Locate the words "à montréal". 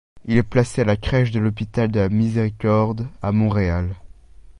3.21-3.93